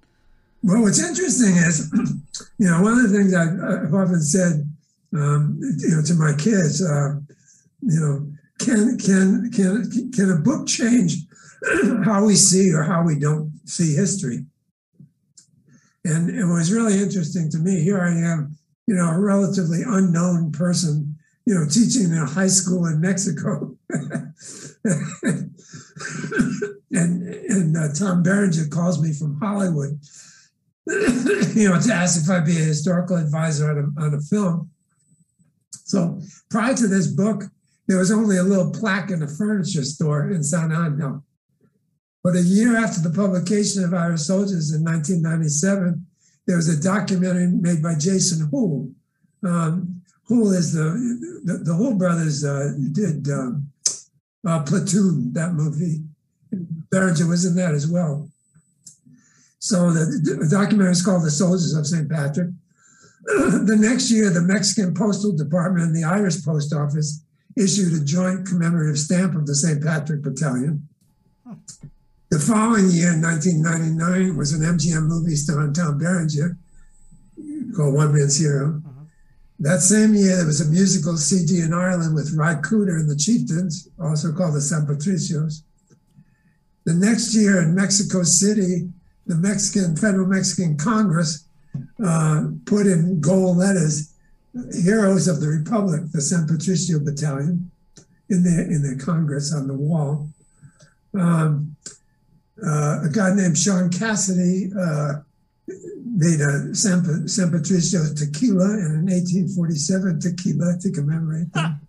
[0.63, 1.91] well, what's interesting is,
[2.57, 4.69] you know, one of the things I've, I've often said,
[5.13, 7.19] um, you know, to my kids, uh,
[7.81, 8.27] you know,
[8.59, 11.15] can can can can a book change
[12.03, 14.45] how we see or how we don't see history?
[16.05, 17.81] And it was really interesting to me.
[17.81, 22.47] Here I am, you know, a relatively unknown person, you know, teaching in a high
[22.47, 23.75] school in Mexico.
[26.91, 29.99] and and uh, Tom Berenger calls me from Hollywood,
[30.87, 34.69] you know, to ask if I'd be a historical advisor on a, on a film.
[35.71, 36.21] So
[36.51, 37.45] prior to this book,
[37.87, 41.23] there was only a little plaque in a furniture store in San Angel.
[42.23, 46.05] But a year after the publication of Irish Soldiers in 1997,
[46.45, 48.91] there was a documentary made by Jason Hool.
[49.43, 50.91] Um, Hool is the
[51.43, 53.71] the, the Hool brothers uh, did um,
[54.45, 56.03] uh, Platoon, that movie.
[56.91, 58.27] Berenger was in that as well.
[59.59, 62.09] So the, the documentary is called The Soldiers of St.
[62.09, 62.49] Patrick.
[63.25, 67.23] the next year, the Mexican Postal Department and the Irish Post Office
[67.57, 69.83] issued a joint commemorative stamp of the St.
[69.83, 70.87] Patrick Battalion.
[72.29, 76.57] The following year, in 1999, was an MGM movie starring Tom Berenger
[77.75, 78.81] called One Man's Hero.
[79.59, 83.15] That same year, there was a musical CD in Ireland with Ry Cooder and the
[83.15, 85.63] Chieftains, also called the San Patricios.
[86.85, 88.89] The next year in Mexico City,
[89.27, 91.45] the Mexican Federal Mexican Congress
[92.03, 94.13] uh, put in gold letters
[94.81, 97.69] "Heroes of the Republic," the San Patricio Battalion,
[98.29, 100.29] in the in the Congress on the wall.
[101.13, 101.75] Um,
[102.65, 105.19] uh, a guy named Sean Cassidy uh,
[106.05, 111.79] made a San, San Patricio tequila and an 1847 tequila to commemorate them.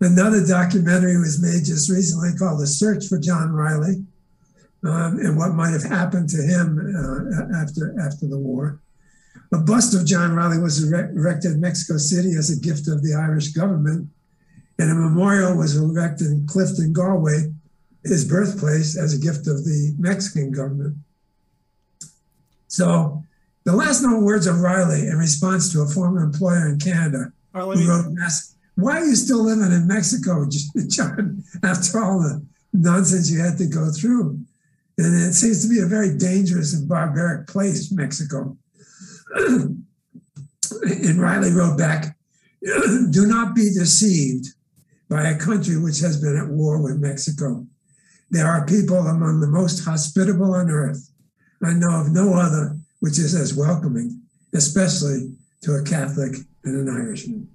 [0.00, 4.04] Another documentary was made just recently called The Search for John Riley
[4.84, 8.80] um, and what might have happened to him uh, after, after the war.
[9.52, 13.14] A bust of John Riley was erected in Mexico City as a gift of the
[13.14, 14.08] Irish government,
[14.78, 17.52] and a memorial was erected in Clifden, Galway,
[18.02, 20.96] his birthplace, as a gift of the Mexican government.
[22.72, 23.22] So
[23.64, 27.76] the last known words of Riley in response to a former employer in Canada right,
[27.76, 28.06] who wrote,
[28.76, 30.48] Why are you still living in Mexico,
[30.88, 34.40] John, after all the nonsense you had to go through?
[34.96, 38.56] And it seems to be a very dangerous and barbaric place, Mexico.
[39.34, 39.84] and
[41.18, 42.16] Riley wrote back,
[42.62, 44.46] Do not be deceived
[45.10, 47.66] by a country which has been at war with Mexico.
[48.30, 51.11] There are people among the most hospitable on earth
[51.64, 54.22] I know of no other which is as welcoming,
[54.54, 57.48] especially to a Catholic and an Irishman.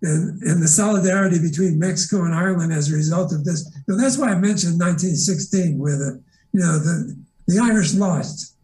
[0.00, 3.70] And, and the solidarity between Mexico and Ireland as a result of this.
[3.86, 7.14] You know, that's why I mentioned 1916, where the you know the
[7.46, 8.56] the Irish lost,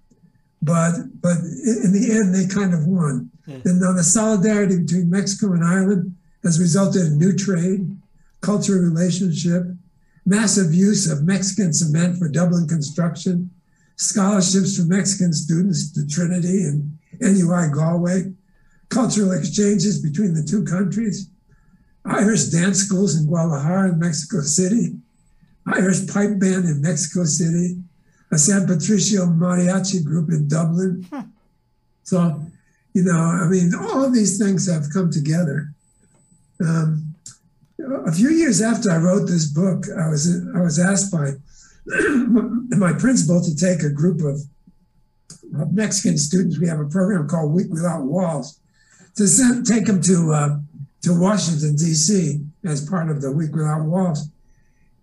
[0.63, 3.31] but but in the end they kind of won.
[3.47, 3.59] Yeah.
[3.65, 7.95] And now the solidarity between Mexico and Ireland has resulted in new trade,
[8.41, 9.65] cultural relationship,
[10.25, 13.51] massive use of Mexican cement for Dublin construction,
[14.01, 18.33] scholarships for Mexican students to Trinity and NUI Galway,
[18.89, 21.29] cultural exchanges between the two countries,
[22.07, 24.95] Irish dance schools in Guadalajara and Mexico City,
[25.67, 27.77] Irish pipe band in Mexico City,
[28.33, 31.07] a San Patricio mariachi group in Dublin.
[31.11, 31.25] Huh.
[32.05, 32.41] So,
[32.95, 35.75] you know, I mean, all of these things have come together.
[36.59, 37.15] Um,
[38.07, 40.27] a few years after I wrote this book, I was
[40.57, 41.33] I was asked by
[42.77, 44.41] my principal to take a group of
[45.73, 46.59] Mexican students.
[46.59, 48.61] We have a program called Week Without Walls
[49.17, 50.59] to send, take them to uh,
[51.03, 52.41] to Washington D.C.
[52.65, 54.29] as part of the Week Without Walls.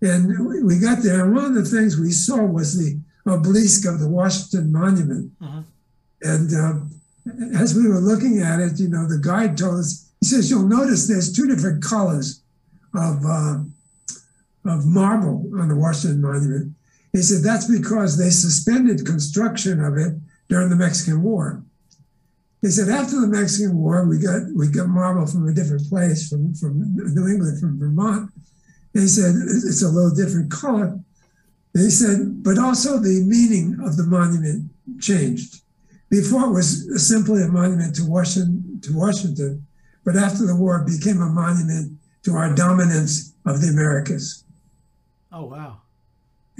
[0.01, 3.99] And we got there, and one of the things we saw was the obelisk of
[3.99, 5.31] the Washington Monument.
[5.41, 5.65] Mhm.
[6.21, 6.91] And um,
[7.55, 10.67] as we were looking at it, you know, the guide told us, he says, you'll
[10.67, 12.41] notice there's two different colors
[12.93, 13.59] of, uh,
[14.65, 16.73] of marble on the Washington Monument.
[17.17, 20.13] He said, that's because they suspended construction of it
[20.49, 21.63] during the Mexican War.
[22.61, 26.29] He said, after the Mexican War, we got we got marble from a different place,
[26.29, 28.29] from, from New England, from Vermont.
[28.93, 30.99] He said, it's a little different color.
[31.73, 35.61] He said, but also the meaning of the monument changed.
[36.11, 39.65] Before it was simply a monument to Washington, to Washington,
[40.05, 44.43] but after the war, it became a monument to our dominance of the Americas.
[45.31, 45.81] Oh wow.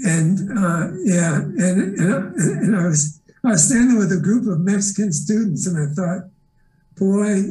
[0.04, 4.60] And uh, yeah, and, and and I was I was standing with a group of
[4.60, 6.30] Mexican students, and I thought,
[6.96, 7.42] boy,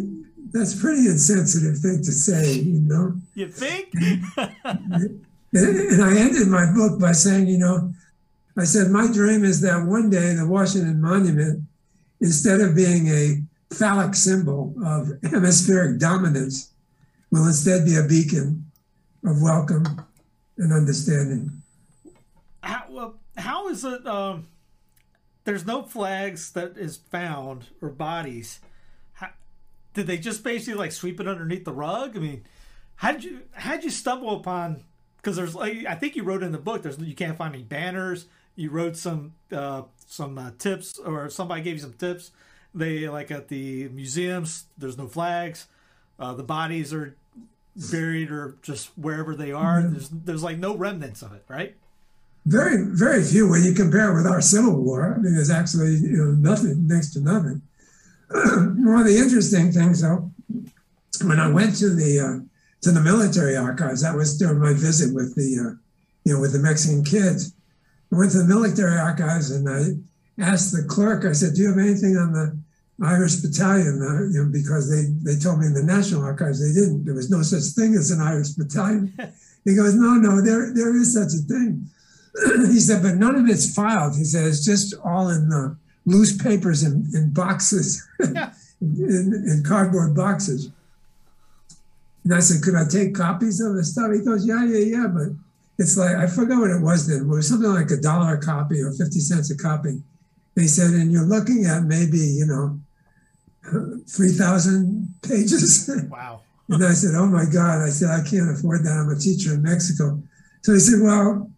[0.52, 3.16] that's a pretty insensitive thing to say, you know.
[3.36, 3.94] You think?
[5.54, 7.94] And, and I ended my book by saying, you know,
[8.58, 11.64] I said, my dream is that one day the Washington Monument,
[12.20, 13.42] instead of being a
[13.74, 16.72] phallic symbol of hemispheric dominance,
[17.32, 18.66] will instead be a beacon
[19.26, 19.86] of welcome
[20.58, 21.62] and understanding.
[22.62, 24.06] How, how is it?
[24.06, 24.48] Um,
[25.44, 28.60] there's no flags that is found or bodies.
[29.14, 29.30] How,
[29.94, 32.18] did they just basically like sweep it underneath the rug?
[32.18, 32.44] I mean,
[32.98, 34.84] how did you how would you stumble upon?
[35.18, 36.84] Because there's like I think you wrote in the book.
[36.84, 38.26] There's you can't find any banners.
[38.56, 42.32] You wrote some uh, some uh, tips, or somebody gave you some tips.
[42.74, 44.66] They like at the museums.
[44.78, 45.68] There's no flags.
[46.20, 47.16] Uh, the bodies are
[47.92, 49.82] buried or just wherever they are.
[49.82, 51.76] There's there's like no remnants of it, right?
[52.48, 55.16] Very, very few when you compare it with our Civil War.
[55.16, 57.62] I mean, there's actually you know nothing next to nothing.
[58.32, 60.32] One of the interesting things, though,
[61.26, 62.40] when I went to the uh,
[62.84, 65.76] to the military archives, that was during my visit with the uh,
[66.24, 67.54] you know with the Mexican kids.
[68.14, 71.26] I went to the military archives and I asked the clerk.
[71.26, 72.58] I said, "Do you have anything on the
[73.04, 76.80] Irish battalion?" Uh, you know, because they they told me in the National Archives they
[76.80, 77.04] didn't.
[77.04, 79.12] There was no such thing as an Irish battalion.
[79.66, 81.90] he goes, "No, no, there there is such a thing."
[82.72, 84.16] he said, but none of it's filed.
[84.16, 88.52] He said, it's just all in the loose papers and in, boxes, Yeah.
[88.82, 90.72] in, in cardboard boxes.
[92.24, 94.12] And I said, could I take copies of the stuff?
[94.14, 95.08] He goes, yeah, yeah, yeah.
[95.08, 95.30] But
[95.80, 97.22] it's like, I forgot what it was then.
[97.22, 99.90] It was something like a dollar a copy or 50 cents a copy.
[99.90, 100.04] And
[100.56, 102.80] he said, and you're looking at maybe, you know,
[104.10, 105.90] 3,000 pages.
[106.10, 106.42] Wow.
[106.70, 107.82] And I said, Oh my God.
[107.82, 108.92] I said, I can't afford that.
[108.92, 110.22] I'm a teacher in Mexico.
[110.64, 111.50] So he said, Well,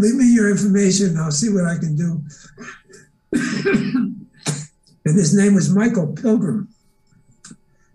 [0.00, 1.16] leave me your information.
[1.16, 2.22] I'll see what I can do.
[5.04, 6.68] and his name was Michael Pilgrim.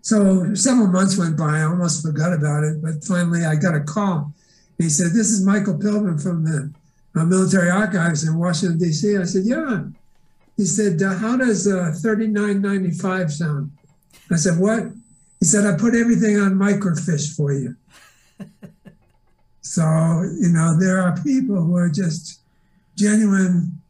[0.02, 1.58] So several months went by.
[1.58, 2.80] I almost forgot about it.
[2.80, 4.32] But finally, I got a call.
[4.78, 6.72] He said, This is Michael Pilgrim from the
[7.16, 9.16] uh, military archives in Washington, D.C.
[9.16, 9.84] I said, Yeah.
[10.56, 13.72] He said, uh, How does uh, 3995 sound?
[14.30, 14.84] I said, What?
[15.40, 17.76] He said, I put everything on microfiche for you.
[19.66, 19.82] So,
[20.40, 22.40] you know, there are people who are just
[22.96, 23.80] genuine,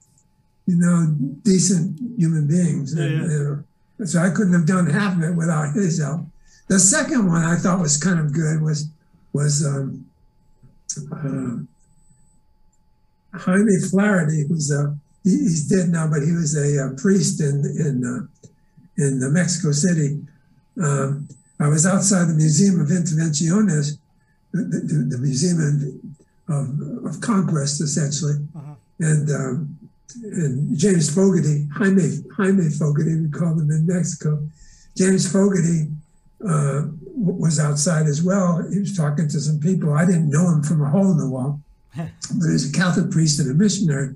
[0.67, 1.07] you know,
[1.43, 2.95] decent human beings.
[2.95, 3.33] And, Yeah, yeah.
[3.33, 3.65] you
[3.99, 6.23] know, so I couldn't have done half of it without his help.
[6.69, 8.89] The second one I thought was kind of good was
[9.33, 10.07] was um,
[11.13, 11.57] uh,
[13.39, 17.65] Jaime Flaherty, who's a he, he's dead now, but he was a, uh priest in
[17.87, 18.49] in uh,
[18.97, 20.23] in Mexico City.
[20.83, 21.29] Um,
[21.61, 23.99] I was outside the Museum of Intervenciones,
[24.65, 26.03] the, the, the Museum
[26.49, 28.75] of, of Conquest, essentially, Uh-huh.
[29.01, 29.79] and um,
[30.23, 34.47] and James Fogarty, Jaime Jaime Fogarty, we call him in Mexico.
[34.97, 35.89] James Fogarty
[36.47, 36.83] uh,
[37.15, 38.67] was outside as well.
[38.73, 39.93] He was talking to some people.
[39.93, 41.61] I didn't know him from a hole in the wall,
[41.97, 44.15] but he's a Catholic priest and a missionary.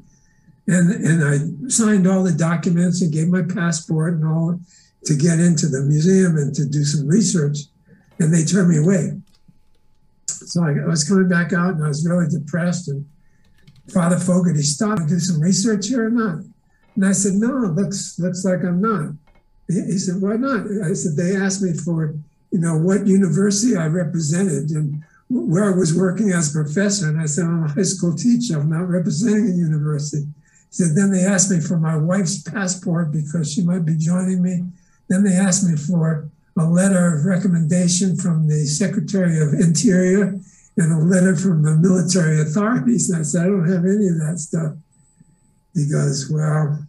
[0.66, 4.58] And and I signed all the documents and gave my passport and all
[5.06, 7.58] to get into the museum and to do some research,
[8.20, 9.20] and they turned me away.
[10.50, 12.88] So I, I was coming back out and I was really depressed.
[12.88, 13.06] And
[13.92, 16.44] Father Fogarty stopped to do some research here or not?
[16.96, 19.14] And I said, no, looks looks like I'm not.
[19.68, 20.66] He, he said, why not?
[20.84, 22.14] I said, they asked me for,
[22.50, 27.08] you know, what university I represented and where I was working as a professor.
[27.08, 28.58] And I said, I'm a high school teacher.
[28.58, 30.26] I'm not representing a university.
[30.26, 34.42] He said, then they asked me for my wife's passport because she might be joining
[34.42, 34.64] me.
[35.08, 36.28] Then they asked me for
[36.58, 40.38] a letter of recommendation from the Secretary of Interior
[40.76, 43.10] and a letter from the military authorities.
[43.10, 44.74] And I said, I don't have any of that stuff.
[45.74, 46.86] He goes, Well,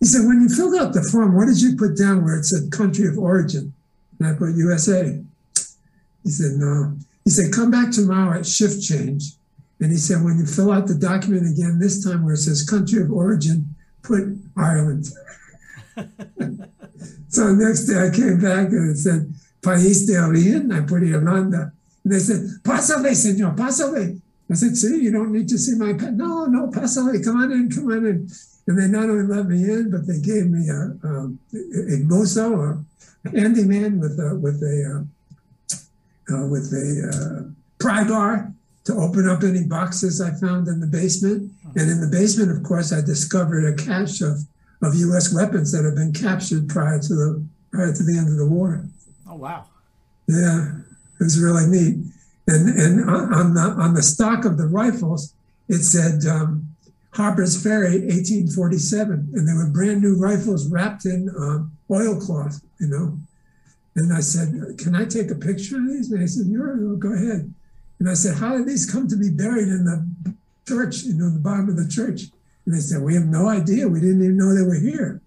[0.00, 2.44] he said, when you filled out the form, what did you put down where it
[2.44, 3.72] said country of origin?
[4.18, 5.20] And I put USA.
[6.22, 6.96] He said, No.
[7.24, 9.32] He said, Come back tomorrow at shift change
[9.80, 12.68] And he said, when you fill out the document again, this time where it says
[12.68, 14.22] country of origin, put
[14.56, 15.06] Ireland.
[17.28, 19.32] so next day I came back and it said
[19.62, 20.72] País de Origen.
[20.72, 21.72] I put Irlanda.
[22.04, 24.20] And they said, Pásale, señor, pásale.
[24.50, 26.18] I said, see, you don't need to see my pen.
[26.18, 28.28] No, no, pásale, come on in, come on in.
[28.66, 31.98] And they not only let me in, but they gave me a, um, a, a
[32.04, 32.84] mozo,
[33.24, 35.06] a handyman with a, with a,
[36.30, 38.52] uh, uh, with a uh, pry bar
[38.84, 41.50] to open up any boxes I found in the basement.
[41.74, 44.40] And in the basement, of course, I discovered a cache of,
[44.84, 45.34] of U.S.
[45.34, 48.84] weapons that had been captured prior to the prior to the end of the war.
[49.28, 49.66] Oh wow!
[50.28, 50.76] Yeah,
[51.20, 52.04] it was really neat.
[52.46, 55.34] And and on the on the stock of the rifles,
[55.68, 56.68] it said um,
[57.12, 63.18] Harper's Ferry, 1847, and they were brand new rifles wrapped in um, oilcloth, you know.
[63.96, 67.12] And I said, "Can I take a picture of these?" And they said, "Sure, go
[67.12, 67.52] ahead."
[67.98, 70.34] And I said, "How did these come to be buried in the
[70.66, 72.24] church, you know, the bottom of the church?"
[72.66, 73.88] And they said, "We have no idea.
[73.88, 75.20] We didn't even know they were here."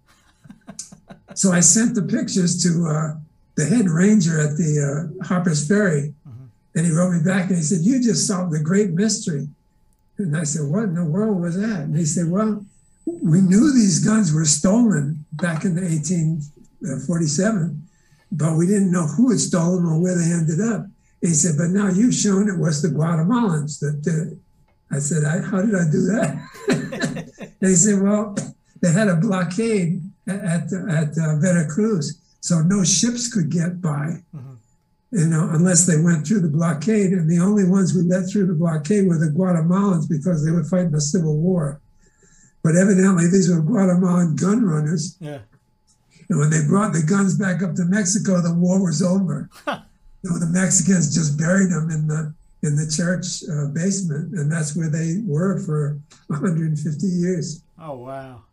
[1.35, 3.15] so I sent the pictures to uh,
[3.55, 6.45] the head ranger at the uh, Harper's Ferry, mm-hmm.
[6.75, 9.47] and he wrote me back and he said, "You just solved the great mystery."
[10.17, 11.81] And I said, What in the world was that?
[11.81, 12.65] And he said, Well,
[13.05, 17.87] we knew these guns were stolen back in the 1847,
[18.31, 20.87] but we didn't know who had stolen them or where they ended up.
[21.21, 24.39] He said, But now you've shown it was the Guatemalans that did it.
[24.91, 27.55] I said, I, How did I do that?
[27.59, 28.35] they said, Well,
[28.81, 34.21] they had a blockade at, at, uh, Veracruz, so no ships could get by.
[34.35, 34.53] Mm-hmm
[35.11, 37.11] you know, unless they went through the blockade.
[37.11, 40.63] And the only ones who let through the blockade were the Guatemalans because they were
[40.63, 41.81] fighting a civil war.
[42.63, 45.15] But evidently, these were Guatemalan gun runners.
[45.19, 45.39] Yeah.
[46.29, 49.49] And when they brought the guns back up to Mexico, the war was over.
[49.67, 52.33] you know, the Mexicans just buried them in the
[52.63, 57.63] in the church uh, basement, and that's where they were for 150 years.
[57.79, 58.43] Oh wow!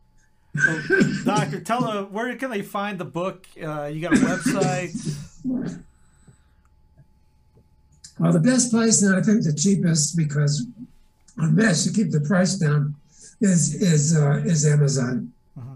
[0.56, 0.80] So,
[1.24, 3.46] Doctor, tell them where can they find the book?
[3.60, 5.80] Uh, you got a website?
[8.18, 10.66] Well, the best place, and I think the cheapest because
[11.36, 12.94] on best to keep the price down,
[13.40, 15.32] is is uh, is Amazon.
[15.58, 15.74] Uh-huh.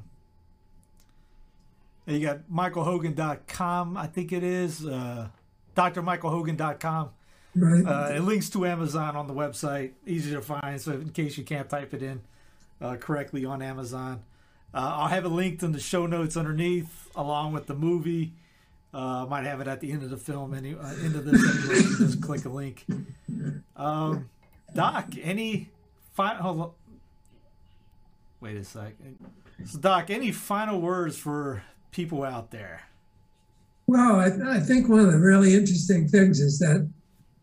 [2.06, 5.28] And you got michaelhogan.com, I think it is, uh,
[5.76, 7.10] drmichaelhogan.com.
[7.58, 7.84] Right.
[7.84, 10.80] Uh, it links to Amazon on the website, easy to find.
[10.80, 12.20] So in case you can't type it in
[12.80, 14.22] uh, correctly on Amazon,
[14.74, 18.34] uh, I'll have it linked in the show notes underneath, along with the movie
[18.92, 21.68] uh, might have it at the end of the film, any uh, end of this
[21.68, 21.82] anyway.
[21.98, 22.86] just click a link.
[23.76, 24.30] Um,
[24.74, 25.70] Doc, any
[26.14, 26.74] final?
[28.40, 29.18] Wait a second.
[29.64, 32.82] So, Doc, any final words for people out there?
[33.86, 36.88] Well, I, I think one of the really interesting things is that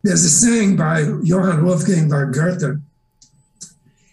[0.05, 2.79] there's a saying by Johann Wolfgang von Goethe.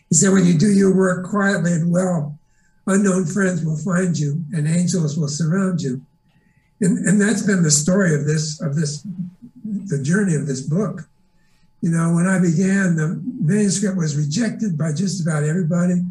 [0.08, 2.38] He said, "When you do your work quietly and well,
[2.86, 6.02] unknown friends will find you, and angels will surround you."
[6.82, 9.06] and, and that's been the story of this of this
[9.64, 11.08] the journey of this book
[11.80, 16.02] you know when i began the manuscript was rejected by just about everybody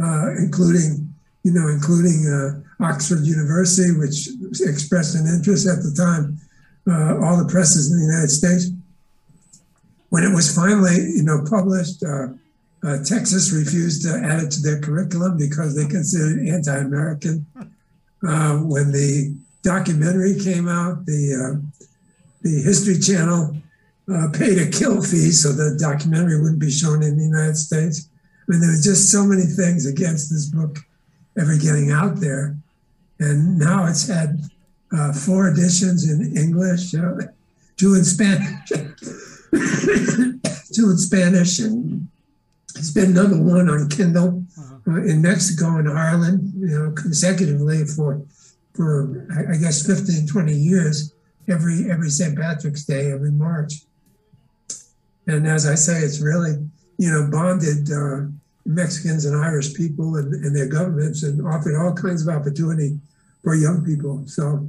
[0.00, 1.12] uh, including
[1.44, 4.28] you know including uh, oxford university which
[4.60, 6.38] expressed an interest at the time
[6.88, 8.70] uh, all the presses in the united states
[10.10, 12.28] when it was finally you know published uh,
[12.84, 17.44] uh, texas refused to add it to their curriculum because they considered it anti-american.
[18.26, 21.78] Uh, when the documentary came out, the uh,
[22.42, 23.56] the History Channel
[24.12, 28.08] uh, paid a kill fee so the documentary wouldn't be shown in the United States.
[28.48, 30.78] I mean, there were just so many things against this book
[31.38, 32.56] ever getting out there,
[33.20, 34.40] and now it's had
[34.92, 36.92] uh, four editions in English,
[37.76, 38.72] two in Spanish,
[40.72, 42.08] two in Spanish, and
[42.74, 44.92] it's been number one on Kindle uh-huh.
[44.92, 48.22] uh, in Mexico and Ireland, you know, consecutively for
[48.74, 51.12] for I guess 15, 20 years,
[51.48, 52.38] every every St.
[52.38, 53.82] Patrick's Day, every March.
[55.26, 56.58] And as I say, it's really
[56.98, 58.26] you know bonded uh,
[58.68, 62.98] Mexicans and Irish people and, and their governments and offered all kinds of opportunity
[63.42, 64.24] for young people.
[64.26, 64.68] So,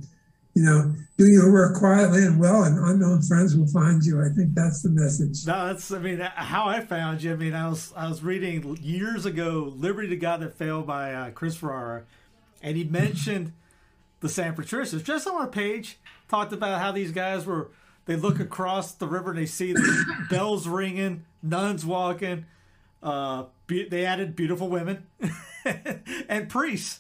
[0.60, 4.22] you know, do your work quietly and well, and unknown friends will find you.
[4.22, 5.48] I think that's the message.
[5.48, 7.32] No, that's I mean how I found you.
[7.32, 11.14] I mean, I was I was reading years ago "Liberty the God That Failed" by
[11.14, 12.04] uh, Chris Ferrara,
[12.62, 13.54] and he mentioned
[14.20, 15.02] the San Patricios.
[15.02, 15.98] Just on our page,
[16.28, 17.72] talked about how these guys were.
[18.06, 22.48] They look across the river and they see the bells ringing, nuns walking.
[23.02, 25.06] Uh, be, they added beautiful women
[26.28, 27.00] and priests,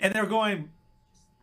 [0.00, 0.70] and they're going.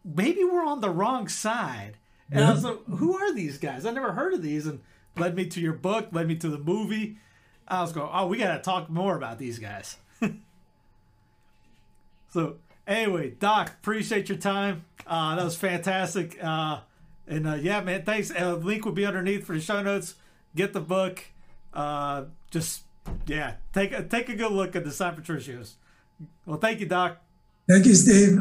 [0.06, 1.98] Maybe we're on the wrong side.
[2.30, 2.50] And yeah.
[2.50, 3.86] I was like, "Who are these guys?
[3.86, 4.80] I never heard of these." And
[5.18, 7.18] led me to your book, led me to the movie,
[7.68, 9.98] I was going, oh, we got to talk more about these guys.
[12.32, 14.86] so anyway, Doc, appreciate your time.
[15.08, 16.38] Uh, that was fantastic.
[16.44, 16.82] Uh,
[17.28, 18.32] and uh, yeah, man, thanks.
[18.32, 20.16] Uh, link will be underneath for the show notes.
[20.56, 21.24] Get the book.
[21.74, 22.84] Uh, just
[23.26, 25.74] yeah, take a take a good look at the San Patricios.
[26.46, 27.18] Well, thank you, Doc.
[27.68, 28.34] Thank you, Steve.